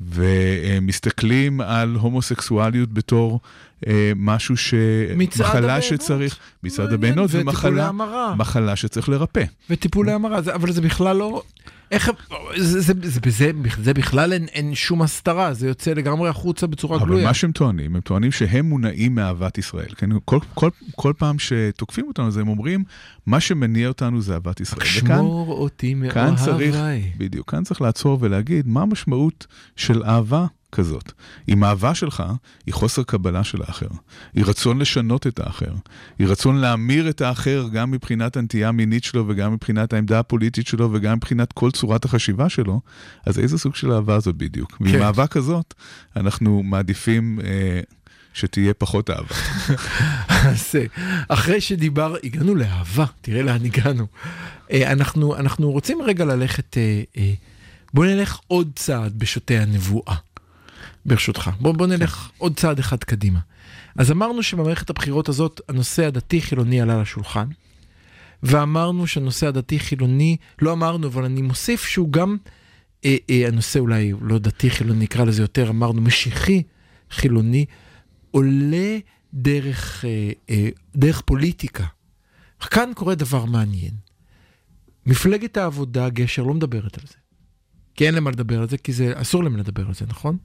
ומסתכלים 0.00 1.60
על 1.60 1.94
הומוסקסואליות 1.94 2.92
בתור 2.92 3.40
אה, 3.86 4.12
משהו 4.16 4.56
ש... 4.56 4.74
מחלה. 5.76 5.82
שצריך, 5.82 6.38
מצעד 6.62 6.92
הבהנות, 6.92 7.30
ומחלה. 7.32 7.90
מחלה 8.36 8.76
שצריך 8.76 9.08
לרפא. 9.08 9.44
וטיפולי 9.70 10.12
המרה, 10.12 10.38
אבל 10.54 10.72
זה 10.72 10.80
בכלל 10.80 11.16
לא... 11.16 11.42
איך... 11.90 12.10
זה, 12.56 12.80
זה, 12.80 12.92
זה, 13.02 13.20
בזה, 13.20 13.50
זה 13.82 13.94
בכלל 13.94 14.32
אין, 14.32 14.46
אין 14.52 14.74
שום 14.74 15.02
הסתרה, 15.02 15.54
זה 15.54 15.68
יוצא 15.68 15.92
לגמרי 15.92 16.28
החוצה 16.28 16.66
בצורה 16.66 16.96
אבל 16.96 17.06
גלויה. 17.06 17.26
מה 17.26 17.34
שהם 17.34 17.52
טוענים, 17.52 17.94
הם 17.94 18.00
טוענים 18.00 18.32
שהם 18.32 18.66
מונעים 18.68 19.14
מאהבת 19.14 19.58
ישראל. 19.58 19.88
כן? 19.96 20.10
כל, 20.24 20.38
כל, 20.54 20.70
כל 20.96 21.12
פעם 21.18 21.38
שתוקפים 21.38 22.08
אותנו, 22.08 22.26
אז 22.26 22.36
הם 22.36 22.48
אומרים, 22.48 22.84
מה 23.26 23.40
שמניע 23.40 23.88
אותנו 23.88 24.22
זה 24.22 24.34
אהבת 24.34 24.60
ישראל. 24.60 24.84
שמור 24.84 25.52
אותי 25.52 25.94
מאוהביי. 25.94 27.12
בדיוק, 27.16 27.50
כאן 27.50 27.64
צריך 27.64 27.80
לעצור 27.80 28.18
ולהגיד, 28.20 28.66
מה 28.66 28.82
המשמעות 28.82 29.46
של 29.76 30.02
אהבה 30.02 30.46
כזאת? 30.74 31.12
אם 31.48 31.64
האהבה 31.64 31.94
שלך 31.94 32.22
היא 32.66 32.74
חוסר 32.74 33.02
קבלה 33.02 33.44
של 33.44 33.62
האחר, 33.66 33.88
היא 34.34 34.44
רצון 34.44 34.78
לשנות 34.78 35.26
את 35.26 35.40
האחר, 35.40 35.72
היא 36.18 36.26
רצון 36.26 36.56
להמיר 36.56 37.08
את 37.08 37.20
האחר 37.20 37.66
גם 37.72 37.90
מבחינת 37.90 38.36
הנטייה 38.36 38.68
המינית 38.68 39.04
שלו 39.04 39.24
וגם 39.28 39.52
מבחינת 39.52 39.92
העמדה 39.92 40.18
הפוליטית 40.18 40.66
שלו 40.66 40.92
וגם 40.92 41.16
מבחינת 41.16 41.52
כל 41.52 41.70
צורת 41.70 42.04
החשיבה 42.04 42.48
שלו, 42.48 42.80
אז 43.26 43.38
איזה 43.38 43.58
סוג 43.58 43.74
של 43.74 43.92
אהבה 43.92 44.20
זאת 44.20 44.36
בדיוק? 44.36 44.76
ועם 44.80 44.92
כן. 44.92 45.02
אהבה 45.02 45.26
כזאת, 45.26 45.74
אנחנו 46.16 46.62
מעדיפים... 46.62 47.40
אה, 47.44 47.80
שתהיה 48.34 48.74
פחות 48.74 49.10
אהבה. 49.10 49.34
אז 50.50 50.74
אה, 50.74 50.84
אחרי 51.28 51.60
שדיבר, 51.60 52.16
הגענו 52.24 52.54
לאהבה, 52.54 53.04
תראה 53.20 53.42
לאן 53.42 53.64
הגענו. 53.64 54.06
אה, 54.70 54.92
אנחנו, 54.92 55.36
אנחנו 55.36 55.70
רוצים 55.70 56.02
רגע 56.02 56.24
ללכת, 56.24 56.78
אה, 56.78 57.32
בוא 57.94 58.06
נלך 58.06 58.38
עוד 58.46 58.70
צעד 58.76 59.18
בשוטי 59.18 59.58
הנבואה, 59.58 60.14
ברשותך. 61.06 61.50
בוא, 61.60 61.72
בוא 61.72 61.86
נלך 61.86 62.30
עוד 62.38 62.56
צעד 62.56 62.78
אחד 62.78 63.04
קדימה. 63.04 63.38
אז 63.96 64.10
אמרנו 64.10 64.42
שבמערכת 64.42 64.90
הבחירות 64.90 65.28
הזאת 65.28 65.60
הנושא 65.68 66.06
הדתי-חילוני 66.06 66.80
עלה 66.80 67.00
לשולחן, 67.02 67.48
ואמרנו 68.42 69.06
שהנושא 69.06 69.46
הדתי-חילוני, 69.46 70.36
לא 70.62 70.72
אמרנו, 70.72 71.06
אבל 71.06 71.24
אני 71.24 71.42
מוסיף 71.42 71.84
שהוא 71.84 72.12
גם, 72.12 72.36
אה, 73.04 73.16
אה, 73.30 73.48
הנושא 73.48 73.78
אולי 73.78 74.12
לא 74.20 74.38
דתי-חילוני, 74.38 75.04
נקרא 75.04 75.24
לזה 75.24 75.42
יותר, 75.42 75.70
אמרנו 75.70 76.00
משיחי-חילוני, 76.02 77.64
עולה 78.30 78.98
דרך, 79.34 80.04
אה, 80.04 80.30
אה, 80.50 80.68
דרך 80.96 81.20
פוליטיקה. 81.20 81.84
כאן 82.60 82.90
קורה 82.94 83.14
דבר 83.14 83.44
מעניין. 83.44 83.94
מפלגת 85.06 85.56
העבודה, 85.56 86.08
גשר, 86.08 86.42
לא 86.42 86.54
מדברת 86.54 86.98
על 86.98 87.04
זה. 87.06 87.14
כי 87.94 88.06
אין 88.06 88.14
להם 88.14 88.24
מה 88.24 88.30
לדבר 88.30 88.60
על 88.60 88.68
זה, 88.68 88.78
כי 88.78 88.92
זה, 88.92 89.12
אסור 89.16 89.44
להם 89.44 89.56
לדבר 89.56 89.86
על 89.86 89.94
זה, 89.94 90.04
נכון? 90.08 90.36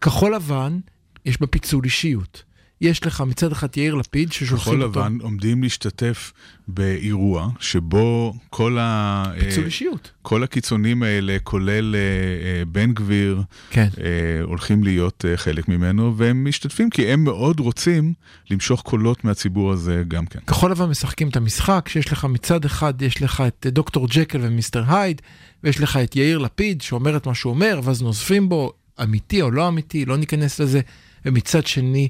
כחול 0.00 0.34
לבן, 0.34 0.78
יש 1.24 1.40
בה 1.40 1.46
פיצול 1.46 1.84
אישיות. 1.84 2.42
יש 2.80 3.06
לך 3.06 3.20
מצד 3.20 3.52
אחד 3.52 3.76
יאיר 3.76 3.94
לפיד, 3.94 4.32
ששולחים 4.32 4.58
כחול 4.58 4.82
אותו... 4.82 5.00
לבן 5.00 5.18
עומדים 5.20 5.62
להשתתף 5.62 6.32
באירוע 6.68 7.48
שבו 7.60 8.34
כל, 8.50 8.78
ה... 8.80 9.24
פיצול 9.38 9.62
אה, 9.62 9.66
אישיות. 9.66 10.10
כל 10.22 10.42
הקיצונים 10.42 11.02
האלה, 11.02 11.36
כולל 11.42 11.94
אה, 11.94 12.00
אה, 12.00 12.64
בן 12.64 12.92
גביר, 12.92 13.42
כן. 13.70 13.88
אה, 14.00 14.42
הולכים 14.42 14.84
להיות 14.84 15.24
אה, 15.28 15.36
חלק 15.36 15.68
ממנו, 15.68 16.14
והם 16.16 16.48
משתתפים 16.48 16.90
כי 16.90 17.06
הם 17.06 17.24
מאוד 17.24 17.60
רוצים 17.60 18.14
למשוך 18.50 18.82
קולות 18.82 19.24
מהציבור 19.24 19.72
הזה 19.72 20.02
גם 20.08 20.26
כן. 20.26 20.40
כחול 20.46 20.70
לבן 20.70 20.86
משחקים 20.86 21.28
את 21.28 21.36
המשחק, 21.36 21.88
שיש 21.88 22.12
לך 22.12 22.24
מצד 22.24 22.64
אחד, 22.64 23.02
יש 23.02 23.22
לך 23.22 23.42
את 23.46 23.66
אה, 23.66 23.70
דוקטור 23.70 24.06
ג'קל 24.10 24.38
ומיסטר 24.42 24.84
הייד, 24.86 25.22
ויש 25.64 25.80
לך 25.80 25.96
את 25.96 26.16
יאיר 26.16 26.38
לפיד 26.38 26.82
שאומר 26.82 27.16
את 27.16 27.26
מה 27.26 27.34
שהוא 27.34 27.50
אומר, 27.50 27.80
ואז 27.84 28.02
נוזפים 28.02 28.48
בו, 28.48 28.72
אמיתי 29.02 29.42
או 29.42 29.50
לא 29.50 29.68
אמיתי, 29.68 30.04
לא 30.04 30.16
ניכנס 30.16 30.60
לזה, 30.60 30.80
ומצד 31.24 31.66
שני, 31.66 32.08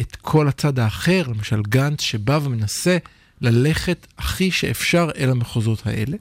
את 0.00 0.16
כל 0.16 0.48
הצד 0.48 0.78
האחר, 0.78 1.22
למשל 1.28 1.62
גנץ, 1.62 2.00
שבא 2.00 2.38
ומנסה 2.42 2.98
ללכת 3.40 4.06
הכי 4.18 4.50
שאפשר 4.50 5.08
אל 5.18 5.30
המחוזות 5.30 5.86
האלה. 5.86 6.16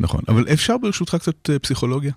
נכון, 0.00 0.20
אבל 0.28 0.44
אפשר 0.52 0.78
ברשותך 0.78 1.16
קצת 1.20 1.50
אה, 1.50 1.58
פסיכולוגיה? 1.58 2.12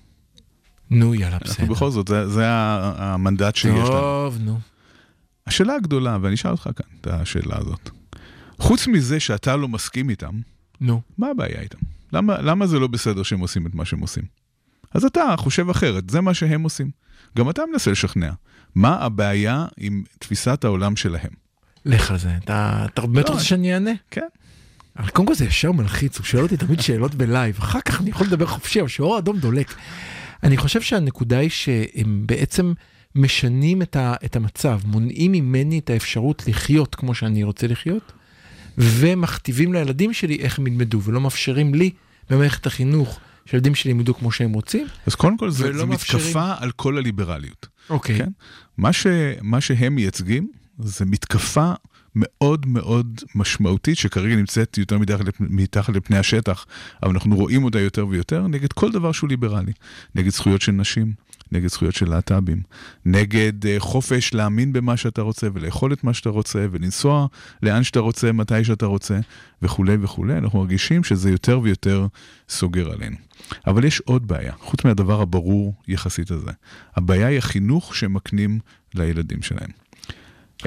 נו, 0.89 1.15
יאללה, 1.15 1.35
אנחנו 1.35 1.49
בסדר. 1.49 1.73
בכל 1.73 1.89
זאת, 1.89 2.07
זה, 2.07 2.29
זה 2.29 2.43
המנדט 2.47 3.55
שיש 3.55 3.71
לנו. 3.71 3.87
טוב, 3.87 4.37
נו. 4.41 4.59
השאלה 5.47 5.75
הגדולה, 5.75 6.17
ואני 6.21 6.35
אשאל 6.35 6.51
אותך 6.51 6.69
כאן 6.75 6.97
את 7.01 7.07
השאלה 7.07 7.57
הזאת. 7.57 7.89
חוץ 8.59 8.87
מזה 8.87 9.19
שאתה 9.19 9.55
לא 9.55 9.67
מסכים 9.67 10.09
איתם, 10.09 10.39
נו. 10.81 11.01
מה 11.17 11.27
הבעיה 11.27 11.61
איתם? 11.61 11.77
למה, 12.13 12.41
למה 12.41 12.67
זה 12.67 12.79
לא 12.79 12.87
בסדר 12.87 13.23
שהם 13.23 13.39
עושים 13.39 13.67
את 13.67 13.75
מה 13.75 13.85
שהם 13.85 13.99
עושים? 13.99 14.23
אז 14.93 15.05
אתה 15.05 15.35
חושב 15.37 15.69
אחרת, 15.69 16.09
זה 16.09 16.21
מה 16.21 16.33
שהם 16.33 16.63
עושים. 16.63 16.91
גם 17.37 17.49
אתה 17.49 17.61
מנסה 17.71 17.91
לשכנע. 17.91 18.31
מה 18.75 18.95
הבעיה 18.95 19.65
עם 19.77 20.03
תפיסת 20.19 20.63
העולם 20.63 20.95
שלהם? 20.95 21.31
לך 21.85 22.11
על 22.11 22.17
זה. 22.17 22.37
אתה 22.43 22.85
אתה 22.85 23.01
באמת 23.01 23.29
לא, 23.29 23.33
רוצה 23.33 23.45
שאני 23.45 23.73
אענה? 23.73 23.91
כן. 24.11 24.27
אבל 24.99 25.09
קודם 25.09 25.27
כל 25.27 25.35
זה 25.35 25.45
ישר 25.45 25.71
מלחיץ, 25.71 26.17
הוא 26.17 26.25
שואל 26.25 26.43
אותי 26.43 26.57
תמיד 26.57 26.79
שאלות 26.79 27.15
בלייב, 27.15 27.57
אחר 27.59 27.81
כך 27.81 28.01
אני 28.01 28.09
יכול 28.09 28.27
לדבר 28.27 28.45
חופשי, 28.45 28.79
אבל 28.79 28.89
שאור 28.89 29.17
אדום 29.17 29.39
דולק. 29.39 29.73
אני 30.43 30.57
חושב 30.57 30.81
שהנקודה 30.81 31.37
היא 31.37 31.49
שהם 31.49 32.23
בעצם 32.25 32.73
משנים 33.15 33.81
את, 33.81 33.95
ה, 33.95 34.15
את 34.25 34.35
המצב, 34.35 34.79
מונעים 34.85 35.31
ממני 35.31 35.79
את 35.79 35.89
האפשרות 35.89 36.47
לחיות 36.47 36.95
כמו 36.95 37.15
שאני 37.15 37.43
רוצה 37.43 37.67
לחיות, 37.67 38.11
ומכתיבים 38.77 39.73
לילדים 39.73 40.13
שלי 40.13 40.35
איך 40.39 40.59
הם 40.59 40.67
ילמדו, 40.67 41.01
ולא 41.01 41.21
מאפשרים 41.21 41.73
לי 41.73 41.91
במערכת 42.29 42.65
החינוך 42.65 43.19
שהילדים 43.49 43.75
שלי 43.75 43.91
ילמדו 43.91 44.13
כמו 44.13 44.31
שהם 44.31 44.53
רוצים. 44.53 44.87
אז 45.05 45.15
קודם 45.15 45.37
כל 45.37 45.49
זה, 45.49 45.77
זה 45.77 45.85
מאפשרים- 45.85 46.23
מתקפה 46.25 46.53
על 46.59 46.71
כל 46.71 46.97
הליברליות. 46.97 47.67
אוקיי. 47.89 48.17
כן? 48.17 48.29
מה, 48.77 48.93
ש, 48.93 49.07
מה 49.41 49.61
שהם 49.61 49.95
מייצגים 49.95 50.51
זה 50.79 51.05
מתקפה 51.05 51.71
מאוד 52.19 52.65
מאוד 52.65 53.21
משמעותית, 53.35 53.97
שכרגע 53.97 54.35
נמצאת 54.35 54.77
יותר 54.77 54.97
מתחת, 54.97 55.25
מתחת 55.39 55.95
לפני 55.95 56.17
השטח, 56.17 56.65
אבל 57.03 57.11
אנחנו 57.11 57.35
רואים 57.35 57.63
אותה 57.63 57.79
יותר 57.79 58.07
ויותר, 58.07 58.47
נגד 58.47 58.73
כל 58.73 58.91
דבר 58.91 59.11
שהוא 59.11 59.29
ליברלי. 59.29 59.71
נגד 60.15 60.31
זכויות 60.31 60.61
של 60.61 60.71
נשים, 60.71 61.13
נגד 61.51 61.67
זכויות 61.67 61.95
של 61.95 62.09
להט"בים, 62.09 62.61
נגד 63.05 63.65
uh, 63.65 63.67
חופש 63.79 64.33
להאמין 64.33 64.73
במה 64.73 64.97
שאתה 64.97 65.21
רוצה 65.21 65.47
ולאכול 65.53 65.93
את 65.93 66.03
מה 66.03 66.13
שאתה 66.13 66.29
רוצה 66.29 66.65
ולנסוע 66.71 67.27
לאן 67.63 67.83
שאתה 67.83 67.99
רוצה, 67.99 68.31
מתי 68.31 68.63
שאתה 68.63 68.85
רוצה 68.85 69.19
וכולי 69.61 69.97
וכולי. 70.01 70.37
אנחנו 70.37 70.59
מרגישים 70.59 71.03
שזה 71.03 71.29
יותר 71.29 71.59
ויותר 71.59 72.07
סוגר 72.49 72.91
עלינו. 72.91 73.15
אבל 73.67 73.83
יש 73.83 73.99
עוד 73.99 74.27
בעיה, 74.27 74.53
חוץ 74.59 74.85
מהדבר 74.85 75.21
הברור 75.21 75.73
יחסית 75.87 76.31
הזה. 76.31 76.51
הבעיה 76.95 77.27
היא 77.27 77.37
החינוך 77.37 77.95
שמקנים 77.95 78.59
לילדים 78.93 79.41
שלהם. 79.41 79.86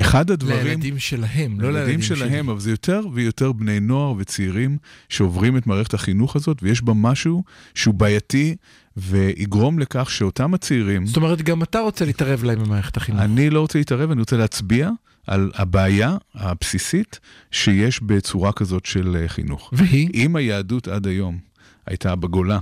אחד 0.01 0.31
הדברים... 0.31 0.67
לילדים 0.67 0.99
שלהם, 0.99 1.61
לא 1.61 1.73
לילדים 1.73 1.87
לילדים 1.87 2.03
שלהם, 2.03 2.31
שלי. 2.31 2.41
אבל 2.41 2.61
זה 2.61 2.71
יותר 2.71 3.01
ויותר 3.13 3.53
בני 3.53 3.81
נוער 3.81 4.15
וצעירים 4.19 4.79
שעוברים 5.09 5.57
את 5.57 5.67
מערכת 5.67 5.95
החינוך 5.95 6.37
הזאת, 6.37 6.59
ויש 6.63 6.83
בה 6.83 6.93
משהו 6.95 7.43
שהוא 7.75 7.95
בעייתי 7.95 8.57
ויגרום 8.97 9.79
לכך 9.79 10.11
שאותם 10.11 10.55
הצעירים, 10.55 11.07
זאת 11.07 11.17
אומרת, 11.17 11.43
גם 11.43 11.63
אתה 11.63 11.81
רוצה 11.81 12.05
להתערב 12.05 12.45
להם 12.45 12.65
במערכת 12.65 12.97
החינוך. 12.97 13.21
אני 13.21 13.51
לא 13.51 13.61
רוצה 13.61 13.79
להתערב, 13.79 14.11
אני 14.11 14.21
רוצה 14.21 14.37
להצביע 14.37 14.91
על 15.27 15.51
הבעיה 15.55 16.17
הבסיסית 16.35 17.21
שיש 17.51 18.03
בצורה 18.03 18.53
כזאת 18.53 18.87
של 18.87 19.17
אה, 19.21 19.29
חינוך. 19.29 19.71
והיא? 19.73 20.09
אם 20.15 20.37
היהדות 20.37 20.89
עד 20.89 21.07
היום 21.07 21.39
הייתה 21.87 22.17
בגולה, 22.17 22.59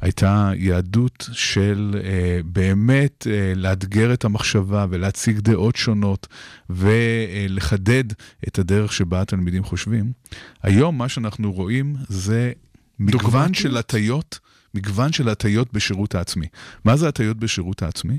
הייתה 0.00 0.52
יהדות 0.56 1.28
של 1.32 2.00
אה, 2.04 2.40
באמת 2.44 3.26
אה, 3.30 3.52
לאתגר 3.56 4.12
את 4.14 4.24
המחשבה 4.24 4.86
ולהציג 4.90 5.38
דעות 5.40 5.76
שונות 5.76 6.26
ולחדד 6.70 8.04
את 8.48 8.58
הדרך 8.58 8.92
שבה 8.92 9.20
התלמידים 9.20 9.64
חושבים, 9.64 10.12
היום 10.62 10.98
מה 10.98 11.08
שאנחנו 11.08 11.52
רואים 11.52 11.96
זה 12.08 12.52
מגוון? 12.98 13.54
של 13.54 13.76
הטיות, 13.76 14.38
מגוון 14.74 15.12
של 15.12 15.28
הטיות 15.28 15.72
בשירות 15.72 16.14
העצמי. 16.14 16.46
מה 16.84 16.96
זה 16.96 17.08
הטיות 17.08 17.36
בשירות 17.36 17.82
העצמי? 17.82 18.18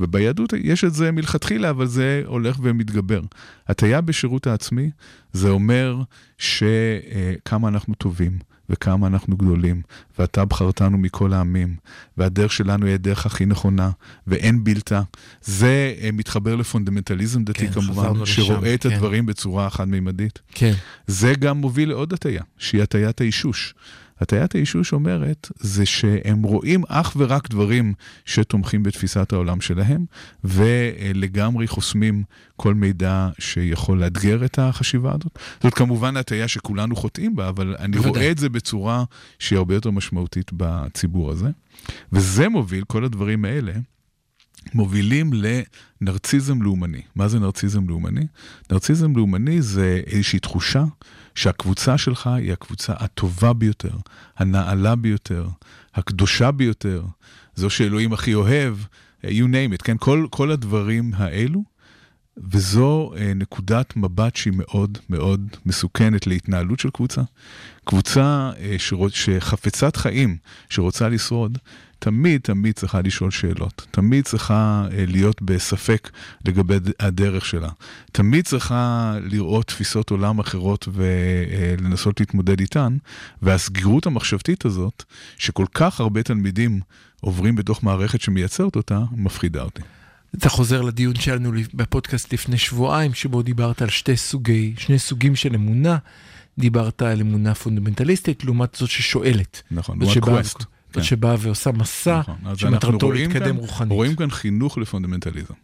וביהדות 0.00 0.52
יש 0.52 0.84
את 0.84 0.94
זה 0.94 1.12
מלכתחילה, 1.12 1.70
אבל 1.70 1.86
זה 1.86 2.22
הולך 2.26 2.58
ומתגבר. 2.62 3.20
הטיה 3.68 4.00
בשירות 4.00 4.46
העצמי 4.46 4.90
זה 5.32 5.48
אומר 5.48 6.02
שכמה 6.38 7.68
אנחנו 7.68 7.94
טובים, 7.94 8.38
וכמה 8.72 9.06
אנחנו 9.06 9.36
גדולים, 9.36 9.82
ואתה 10.18 10.44
בחרתנו 10.44 10.98
מכל 10.98 11.32
העמים, 11.32 11.76
והדרך 12.16 12.52
שלנו 12.52 12.86
היא 12.86 12.94
הדרך 12.94 13.26
הכי 13.26 13.46
נכונה, 13.46 13.90
ואין 14.26 14.64
בלתה. 14.64 15.02
זה 15.42 15.94
אה, 16.00 16.10
מתחבר 16.12 16.56
לפונדמנטליזם 16.56 17.44
דתי 17.44 17.66
כן, 17.66 17.72
כמובן, 17.72 18.02
חזרנו 18.02 18.22
לשם, 18.22 18.42
שרואה 18.42 18.74
את 18.74 18.82
כן. 18.82 18.92
הדברים 18.92 19.26
בצורה 19.26 19.70
חד-מימדית. 19.70 20.38
כן. 20.48 20.72
זה 21.06 21.32
גם 21.38 21.56
מוביל 21.56 21.88
לעוד 21.88 22.12
הטיה, 22.12 22.42
שהיא 22.58 22.82
הטיית 22.82 23.20
האישוש. 23.20 23.74
הטיית 24.20 24.54
האישוש 24.54 24.92
אומרת, 24.92 25.50
זה 25.60 25.86
שהם 25.86 26.42
רואים 26.42 26.82
אך 26.88 27.12
ורק 27.16 27.48
דברים 27.48 27.94
שתומכים 28.24 28.82
בתפיסת 28.82 29.32
העולם 29.32 29.60
שלהם, 29.60 30.04
ולגמרי 30.44 31.66
חוסמים 31.66 32.22
כל 32.56 32.74
מידע 32.74 33.28
שיכול 33.38 34.00
לאתגר 34.00 34.44
את 34.44 34.58
החשיבה 34.58 35.10
הזאת. 35.10 35.38
זאת 35.62 35.74
כמובן 35.74 36.16
הטיה 36.16 36.48
שכולנו 36.48 36.96
חוטאים 36.96 37.36
בה, 37.36 37.48
אבל 37.48 37.76
אני 37.78 37.96
בוודאי. 37.96 38.10
רואה 38.10 38.30
את 38.30 38.38
זה 38.38 38.48
בצורה 38.48 39.04
שהיא 39.38 39.56
הרבה 39.56 39.74
יותר 39.74 39.90
משמעותית 39.90 40.50
בציבור 40.56 41.30
הזה. 41.30 41.48
וזה 42.12 42.48
מוביל, 42.48 42.84
כל 42.84 43.04
הדברים 43.04 43.44
האלה, 43.44 43.72
מובילים 44.74 45.30
לנרציזם 46.00 46.62
לאומני. 46.62 47.02
מה 47.16 47.28
זה 47.28 47.38
נרציזם 47.38 47.88
לאומני? 47.88 48.26
נרציזם 48.70 49.16
לאומני 49.16 49.62
זה 49.62 50.00
איזושהי 50.06 50.38
תחושה 50.38 50.84
שהקבוצה 51.34 51.98
שלך 51.98 52.26
היא 52.26 52.52
הקבוצה 52.52 52.92
הטובה 52.96 53.52
ביותר, 53.52 53.96
הנעלה 54.36 54.96
ביותר, 54.96 55.48
הקדושה 55.94 56.50
ביותר, 56.50 57.02
זו 57.54 57.70
שאלוהים 57.70 58.12
הכי 58.12 58.34
אוהב, 58.34 58.76
you 59.24 59.26
name 59.46 59.74
it, 59.74 59.82
כן? 59.84 59.96
כל, 60.00 60.26
כל 60.30 60.50
הדברים 60.50 61.12
האלו, 61.16 61.62
וזו 62.36 63.12
אה, 63.16 63.34
נקודת 63.34 63.96
מבט 63.96 64.36
שהיא 64.36 64.52
מאוד 64.56 64.98
מאוד 65.10 65.48
מסוכנת 65.66 66.26
להתנהלות 66.26 66.80
של 66.80 66.90
קבוצה. 66.90 67.22
קבוצה 67.84 68.50
אה, 68.58 68.74
שרוצ... 68.78 69.12
שחפצת 69.14 69.96
חיים, 69.96 70.36
שרוצה 70.70 71.08
לשרוד, 71.08 71.58
תמיד 71.98 72.40
תמיד 72.40 72.74
צריכה 72.74 73.00
לשאול 73.00 73.30
שאלות, 73.30 73.86
תמיד 73.90 74.24
צריכה 74.24 74.86
אה, 74.92 75.04
להיות 75.08 75.42
בספק 75.42 76.10
לגבי 76.46 76.76
הדרך 77.00 77.46
שלה, 77.46 77.68
תמיד 78.12 78.44
צריכה 78.44 79.14
לראות 79.22 79.66
תפיסות 79.66 80.10
עולם 80.10 80.38
אחרות 80.38 80.88
ולנסות 80.92 82.20
להתמודד 82.20 82.60
איתן, 82.60 82.96
והסגירות 83.42 84.06
המחשבתית 84.06 84.64
הזאת, 84.64 85.04
שכל 85.38 85.66
כך 85.74 86.00
הרבה 86.00 86.22
תלמידים 86.22 86.80
עוברים 87.20 87.56
בתוך 87.56 87.84
מערכת 87.84 88.20
שמייצרת 88.20 88.76
אותה, 88.76 89.00
מפחידה 89.12 89.62
אותי. 89.62 89.82
אתה 90.36 90.48
חוזר 90.48 90.82
לדיון 90.82 91.14
שלנו 91.14 91.52
בפודקאסט 91.74 92.32
לפני 92.32 92.58
שבועיים, 92.58 93.14
שבו 93.14 93.42
דיברת 93.42 93.82
על 93.82 93.88
שתי 93.88 94.16
סוגי, 94.16 94.74
שני 94.78 94.98
סוגים 94.98 95.36
של 95.36 95.54
אמונה. 95.54 95.98
דיברת 96.58 97.02
על 97.02 97.20
אמונה 97.20 97.54
פונדמנטליסטית, 97.54 98.44
לעומת 98.44 98.74
זאת 98.74 98.90
ששואלת. 98.90 99.62
נכון, 99.70 99.98
לעומת 100.00 100.18
quest. 100.18 100.58
זאת 100.58 100.66
כן. 100.94 101.02
שבאה 101.02 101.34
ועושה 101.38 101.72
מסע 101.72 102.20
נכון. 102.20 102.56
שמטרתו 102.56 103.12
להתקדם 103.12 103.44
כאן- 103.44 103.56
רוחנית. 103.56 103.92
רואים 103.92 104.16
כאן 104.16 104.30
חינוך 104.30 104.78
לפונדמנטליזם. 104.78 105.54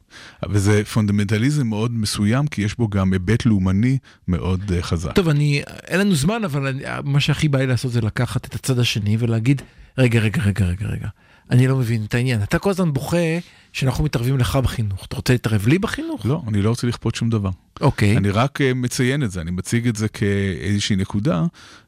וזה 0.51 0.83
פונדמנטליזם 0.85 1.67
מאוד 1.67 1.91
מסוים, 1.93 2.47
כי 2.47 2.63
יש 2.63 2.77
בו 2.79 2.89
גם 2.89 3.13
היבט 3.13 3.47
לאומני 3.47 3.99
מאוד 4.29 4.73
אה, 4.73 4.83
חזק. 4.83 5.13
טוב, 5.15 5.29
אני, 5.29 5.63
אין 5.87 6.01
לנו 6.01 6.15
זמן, 6.15 6.45
אבל 6.45 6.67
אני, 6.67 6.83
מה 7.05 7.21
שהכי 7.21 7.49
בא 7.49 7.59
לי 7.59 7.67
לעשות 7.67 7.93
זה 7.93 8.01
לקחת 8.01 8.45
את 8.47 8.55
הצד 8.55 8.79
השני 8.79 9.17
ולהגיד, 9.21 9.63
רגע, 9.99 10.21
רגע, 10.21 10.43
רגע, 10.43 10.65
רגע, 10.67 10.87
רגע, 10.87 11.09
אני 11.51 11.67
לא 11.67 11.77
מבין 11.77 12.05
את 12.05 12.15
העניין. 12.15 12.43
אתה 12.43 12.59
כל 12.59 12.71
הזמן 12.71 12.93
בוכה 12.93 13.39
שאנחנו 13.73 14.05
מתערבים 14.05 14.39
לך 14.39 14.57
בחינוך. 14.57 15.05
אתה 15.05 15.17
רוצה 15.17 15.33
להתערב 15.33 15.67
לי 15.67 15.79
בחינוך? 15.79 16.27
לא, 16.27 16.43
אני 16.49 16.63
לא 16.63 16.69
רוצה 16.69 16.87
לכפות 16.87 17.15
שום 17.15 17.31
דבר. 17.31 17.51
אוקיי. 17.81 18.17
אני 18.17 18.31
רק 18.31 18.61
אה, 18.61 18.75
מציין 18.75 19.23
את 19.23 19.31
זה, 19.31 19.41
אני 19.41 19.51
מציג 19.51 19.89
את 19.89 19.97
זה 19.97 20.09
כאיזושהי 20.09 20.97
נקודה 20.97 21.45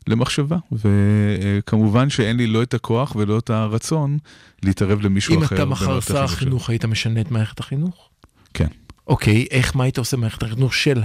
למחשבה, 0.06 0.56
וכמובן 0.72 2.10
שאין 2.10 2.36
לי 2.36 2.46
לא 2.46 2.62
את 2.62 2.74
הכוח 2.74 3.16
ולא 3.16 3.38
את 3.38 3.50
הרצון 3.50 4.18
להתערב 4.62 5.00
למישהו 5.00 5.34
אם 5.34 5.42
אחר. 5.42 5.56
אתה 5.56 5.64
מחר 5.64 6.00
שר. 6.00 6.24
החינוך, 6.24 6.70
היית 6.70 6.84
משנה 6.84 7.20
את 7.20 7.30
מערכת 7.30 7.60
החינוך? 7.60 8.08
כן. 8.54 8.68
אוקיי, 9.06 9.46
איך, 9.50 9.76
מה 9.76 9.84
היית 9.84 9.98
עושה 9.98 10.16
במערכת 10.16 10.42
החינוך 10.42 10.74
של 10.74 11.02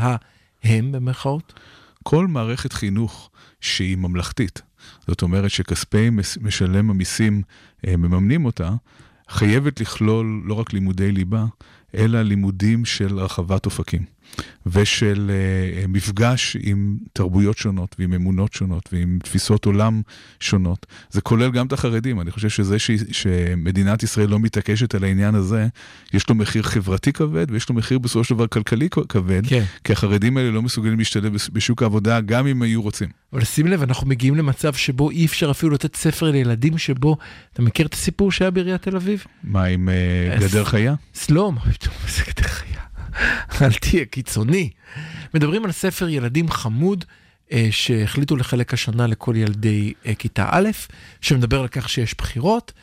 ההם 0.63 0.91
במרכאות? 0.91 1.53
כל 2.03 2.27
מערכת 2.27 2.73
חינוך 2.73 3.29
שהיא 3.61 3.97
ממלכתית, 3.97 4.61
זאת 5.07 5.21
אומרת 5.21 5.51
שכספי 5.51 6.09
משלם 6.41 6.89
המיסים 6.89 7.41
אה, 7.87 7.97
מממנים 7.97 8.45
אותה, 8.45 8.71
חייבת 9.29 9.81
לכלול 9.81 10.41
לא 10.45 10.53
רק 10.53 10.73
לימודי 10.73 11.11
ליבה, 11.11 11.45
אלא 11.95 12.21
לימודים 12.21 12.85
של 12.85 13.19
הרחבת 13.19 13.65
אופקים. 13.65 14.14
ושל 14.65 15.31
אה, 15.31 15.35
אה, 15.81 15.87
מפגש 15.87 16.57
עם 16.59 16.97
תרבויות 17.13 17.57
שונות 17.57 17.95
ועם 17.99 18.13
אמונות 18.13 18.53
שונות 18.53 18.89
ועם 18.93 19.19
תפיסות 19.23 19.65
עולם 19.65 20.01
שונות. 20.39 20.85
זה 21.11 21.21
כולל 21.21 21.51
גם 21.51 21.67
את 21.67 21.73
החרדים. 21.73 22.21
אני 22.21 22.31
חושב 22.31 22.49
שזה 22.49 22.79
ש, 22.79 22.91
שמדינת 23.11 24.03
ישראל 24.03 24.29
לא 24.29 24.39
מתעקשת 24.39 24.95
על 24.95 25.03
העניין 25.03 25.35
הזה, 25.35 25.67
יש 26.13 26.29
לו 26.29 26.35
מחיר 26.35 26.63
חברתי 26.63 27.13
כבד 27.13 27.45
ויש 27.51 27.69
לו 27.69 27.75
מחיר 27.75 27.99
בסופו 27.99 28.23
של 28.23 28.35
דבר 28.35 28.47
כלכלי 28.47 28.87
כבד, 29.09 29.47
כן. 29.47 29.63
כי 29.83 29.93
החרדים 29.93 30.37
האלה 30.37 30.51
לא 30.51 30.61
מסוגלים 30.61 30.97
להשתלב 30.97 31.33
בש- 31.33 31.49
בשוק 31.53 31.81
העבודה 31.83 32.21
גם 32.21 32.47
אם 32.47 32.61
היו 32.61 32.81
רוצים. 32.81 33.09
אבל 33.33 33.43
שים 33.43 33.67
לב, 33.67 33.81
אנחנו 33.81 34.07
מגיעים 34.07 34.35
למצב 34.35 34.73
שבו 34.73 35.09
אי 35.11 35.25
אפשר 35.25 35.51
אפילו 35.51 35.71
לתת 35.71 35.95
ספר 35.95 36.31
לילדים 36.31 36.77
שבו, 36.77 37.17
אתה 37.53 37.61
מכיר 37.61 37.85
את 37.85 37.93
הסיפור 37.93 38.31
שהיה 38.31 38.51
בעיריית 38.51 38.81
תל 38.81 38.95
אביב? 38.95 39.23
מה 39.43 39.63
עם 39.63 39.89
אה, 39.89 40.35
אז- 40.35 40.43
גדר 40.51 40.63
חיה? 40.63 40.95
סלום, 41.13 41.57
איזה 42.07 42.23
גדר 42.27 42.47
חיה. 42.47 42.79
אל 43.61 43.73
תהיה 43.73 44.05
קיצוני. 44.05 44.69
מדברים 45.33 45.65
על 45.65 45.71
ספר 45.71 46.09
ילדים 46.09 46.51
חמוד 46.51 47.05
אה, 47.51 47.67
שהחליטו 47.71 48.35
לחלק 48.35 48.73
השנה 48.73 49.07
לכל 49.07 49.35
ילדי 49.35 49.93
אה, 50.05 50.15
כיתה 50.15 50.47
א', 50.51 50.69
שמדבר 51.21 51.61
על 51.61 51.67
כך 51.67 51.89
שיש 51.89 52.15
בחירות, 52.17 52.73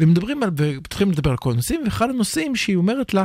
ומדברים 0.00 0.42
על, 0.42 0.50
ומתחילים 0.56 1.12
לדבר 1.12 1.30
על 1.30 1.36
כל 1.36 1.52
הנושאים, 1.52 1.80
ואחד 1.84 2.10
הנושאים 2.10 2.56
שהיא 2.56 2.76
אומרת 2.76 3.14
לה, 3.14 3.24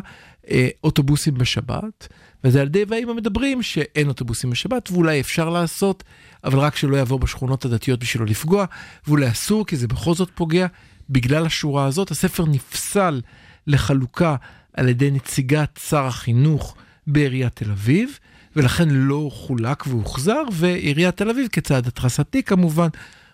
אה, 0.52 0.68
אוטובוסים 0.84 1.34
בשבת, 1.34 2.08
וזה 2.44 2.62
ילדי 2.62 2.84
והאימא 2.88 3.14
מדברים 3.14 3.64
שאין 3.64 4.08
אוטובוסים 4.08 4.50
בשבת, 4.50 4.92
ואולי 4.92 5.20
אפשר 5.20 5.50
לעשות, 5.50 6.04
אבל 6.44 6.60
רק 6.60 6.76
שלא 6.76 6.98
יעבור 6.98 7.20
בשכונות 7.20 7.66
הדתיות 7.66 8.00
בשביל 8.00 8.24
לא 8.24 8.30
לפגוע, 8.30 8.66
ואולי 9.08 9.28
אסור 9.28 9.66
כי 9.66 9.76
זה 9.76 9.88
בכל 9.88 10.14
זאת 10.14 10.30
פוגע. 10.36 10.68
בגלל 11.10 11.46
השורה 11.46 11.86
הזאת, 11.86 12.12
הספר 12.12 12.46
נפסל 12.46 13.22
לחלוקה 13.68 14.36
על 14.78 14.90
ידי 14.90 15.12
נציגת 15.12 15.80
שר 15.90 16.06
החינוך 16.06 16.76
בעיריית 17.08 17.56
תל 17.56 17.72
אביב, 17.72 18.20
ולכן 18.56 18.90
לא 18.90 19.30
חולק 19.34 19.88
והוחזר, 19.88 20.42
ועיריית 20.52 21.18
תל 21.18 21.30
אביב, 21.30 21.48
כצעד 21.52 21.88
התרסתי 21.88 22.44
כמובן, 22.44 22.88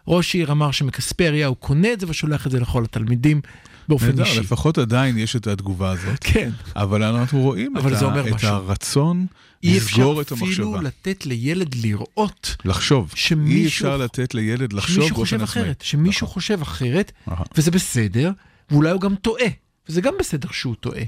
ראש 0.08 0.36
העיר 0.36 0.52
אמר 0.52 0.72
שמכספי 0.72 1.24
העירייה 1.24 1.48
הוא 1.48 1.56
קונה 1.56 1.94
את 1.94 2.00
זה 2.00 2.06
ושולח 2.10 2.48
את 2.48 2.52
זה 2.52 2.60
לכל 2.60 2.84
התלמידים 2.84 3.42
באופן 3.90 4.20
אישי. 4.22 4.40
לפחות 4.40 4.78
עדיין 4.78 5.18
יש 5.18 5.36
את 5.36 5.48
התגובה 5.48 5.92
הזאת, 5.92 6.18
כן, 6.24 6.50
אבל 6.76 7.04
אנחנו 7.04 7.42
רואים 7.42 7.78
אבל 7.78 7.96
את, 7.98 8.02
ה- 8.02 8.30
את 8.30 8.34
משהו. 8.34 8.50
הרצון 8.50 9.26
אי 9.64 9.78
אפשר 9.78 9.98
לסגור 9.98 10.22
את 10.22 10.32
אפילו 10.32 10.48
המחשבה. 10.76 10.82
לתת 10.82 11.26
לילד 11.26 11.76
לראות 11.76 12.56
לחשוב. 12.66 13.12
שמישהו- 13.16 13.60
אי 13.62 13.68
אפשר 13.68 13.98
לתת 13.98 14.34
לילד 14.34 14.74
לחשוב 14.74 14.96
שמישהו 14.96 15.16
באופן 15.16 15.22
חושב 15.38 15.44
עצמאי. 15.44 15.64
אחרת, 15.64 15.82
שמישהו 15.82 16.26
נכון. 16.26 16.34
חושב 16.34 16.62
אחרת, 16.62 17.12
אהה. 17.32 17.44
וזה 17.58 17.72
בסדר, 17.72 18.32
ואולי 18.72 18.92
הוא 18.92 19.02
גם 19.02 19.16
טועה, 19.16 19.46
וזה 19.90 20.02
גם 20.02 20.14
בסדר 20.20 20.48
שהוא 20.52 20.76
טועה. 20.80 21.02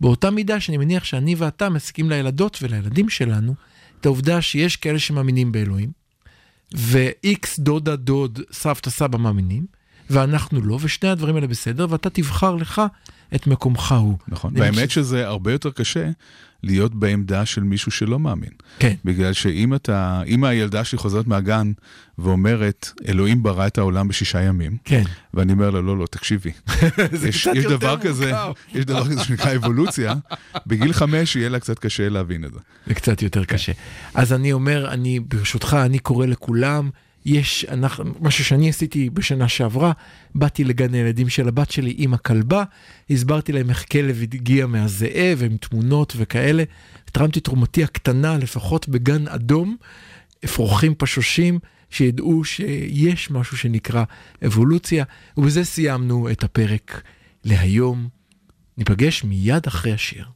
באותה 0.00 0.30
מידה 0.30 0.60
שאני 0.60 0.76
מניח 0.76 1.04
שאני 1.04 1.34
ואתה 1.34 1.68
מסכים 1.68 2.10
לילדות 2.10 2.58
ולילדים 2.62 3.08
שלנו, 3.08 3.54
את 4.00 4.06
העובדה 4.06 4.42
שיש 4.42 4.76
כאלה 4.76 4.98
שמאמינים 4.98 5.52
באלוהים, 5.52 5.90
ו-X 6.74 7.46
דודה 7.58 7.96
דוד 7.96 8.40
סבתא 8.52 8.90
סבא 8.90 9.18
מאמינים, 9.18 9.66
ואנחנו 10.10 10.60
לא, 10.60 10.78
ושני 10.80 11.08
הדברים 11.08 11.34
האלה 11.34 11.46
בסדר, 11.46 11.86
ואתה 11.90 12.10
תבחר 12.10 12.54
לך 12.54 12.82
את 13.34 13.46
מקומך 13.46 13.92
הוא. 13.92 14.18
נכון, 14.28 14.52
והאמת 14.56 14.74
חושב- 14.74 14.88
שזה 14.88 15.26
הרבה 15.26 15.52
יותר 15.52 15.70
קשה 15.70 16.08
להיות 16.62 16.94
בעמדה 16.94 17.46
של 17.46 17.62
מישהו 17.62 17.90
שלא 17.92 18.18
מאמין. 18.18 18.50
כן. 18.78 18.94
בגלל 19.04 19.32
שאם 19.32 19.74
אתה, 19.74 20.22
אם 20.26 20.44
הילדה 20.44 20.84
שלי 20.84 20.98
חוזרת 20.98 21.26
מהגן 21.26 21.72
ואומרת, 22.18 22.90
אלוהים 23.08 23.42
ברא 23.42 23.66
את 23.66 23.78
העולם 23.78 24.08
בשישה 24.08 24.42
ימים, 24.42 24.76
כן. 24.84 25.02
ואני 25.34 25.52
אומר 25.52 25.70
לה, 25.70 25.80
לא, 25.80 25.98
לא, 25.98 26.06
תקשיבי, 26.06 26.50
זה 27.12 27.28
יש, 27.28 27.40
קצת 27.48 27.56
יש 27.56 27.64
יותר 27.64 27.76
דבר 27.76 27.98
כזה, 28.00 28.32
מורכב. 28.32 28.52
יש 28.78 28.84
דבר 28.84 29.04
כזה 29.08 29.24
שנקרא 29.24 29.54
אבולוציה, 29.56 30.14
בגיל 30.66 30.92
חמש 30.92 31.36
יהיה 31.36 31.48
לה 31.48 31.60
קצת 31.60 31.78
קשה 31.78 32.08
להבין 32.08 32.44
את 32.44 32.52
זה. 32.52 32.58
זה 32.86 32.94
קצת 32.94 33.22
יותר 33.22 33.44
קשה. 33.44 33.72
אז 34.14 34.32
אני 34.32 34.52
אומר, 34.52 34.90
אני, 34.92 35.20
ברשותך, 35.20 35.76
אני 35.84 35.98
קורא 35.98 36.26
לכולם, 36.26 36.90
יש, 37.26 37.64
אנחנו, 37.68 38.04
משהו 38.20 38.44
שאני 38.44 38.68
עשיתי 38.68 39.10
בשנה 39.10 39.48
שעברה, 39.48 39.92
באתי 40.34 40.64
לגן 40.64 40.94
הילדים 40.94 41.28
של 41.28 41.48
הבת 41.48 41.70
שלי 41.70 41.94
עם 41.96 42.14
הכלבה, 42.14 42.64
הסברתי 43.10 43.52
להם 43.52 43.70
איך 43.70 43.84
כלב 43.92 44.22
הגיע 44.22 44.66
מהזאב, 44.66 45.42
עם 45.44 45.56
תמונות 45.56 46.12
וכאלה, 46.16 46.64
תרמתי 47.04 47.40
תרומתי 47.40 47.84
הקטנה, 47.84 48.38
לפחות 48.38 48.88
בגן 48.88 49.28
אדום, 49.28 49.76
אפרוחים 50.44 50.94
פשושים, 50.98 51.58
שידעו 51.90 52.44
שיש 52.44 53.30
משהו 53.30 53.56
שנקרא 53.56 54.04
אבולוציה, 54.46 55.04
ובזה 55.36 55.64
סיימנו 55.64 56.30
את 56.30 56.44
הפרק 56.44 57.02
להיום. 57.44 58.08
ניפגש 58.78 59.24
מיד 59.24 59.66
אחרי 59.66 59.92
השיר. 59.92 60.26